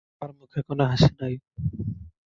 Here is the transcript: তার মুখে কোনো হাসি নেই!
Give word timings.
তার 0.17 0.31
মুখে 0.39 0.59
কোনো 0.67 0.83
হাসি 0.91 1.11
নেই! 1.19 1.35